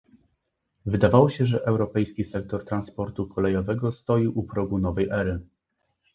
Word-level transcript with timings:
Wydawało 0.85 1.29
się, 1.29 1.45
że 1.45 1.65
europejski 1.65 2.23
sektor 2.23 2.65
transportu 2.65 3.27
kolejowego 3.27 3.91
stoi 3.91 4.27
u 4.27 4.43
progu 4.43 4.77
nowej 4.79 5.07
ery 5.11 5.39